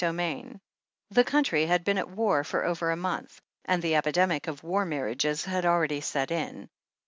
XXVI 0.01 0.59
The 1.11 1.23
country 1.23 1.67
had 1.67 1.83
been 1.83 1.99
at 1.99 2.09
war 2.09 2.43
for 2.43 2.65
over 2.65 2.89
a 2.89 2.95
month, 2.95 3.39
and 3.65 3.83
the 3.83 3.93
epidemic 3.93 4.47
of 4.47 4.63
war 4.63 4.83
marriages 4.83 5.45
had 5.45 5.63
already 5.63 6.01
set 6.01 6.31
in. 6.31 6.71